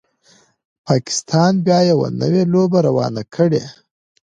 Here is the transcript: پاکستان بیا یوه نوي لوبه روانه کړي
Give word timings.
پاکستان 0.87 1.53
بیا 1.65 1.79
یوه 1.89 2.07
نوي 2.21 2.43
لوبه 2.51 2.79
روانه 2.87 3.21
کړي 3.35 3.63